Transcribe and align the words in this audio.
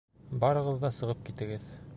Барығыҙ 0.43 0.81
ҙа 0.85 0.93
сығып 1.01 1.23
китегеҙ. 1.29 1.73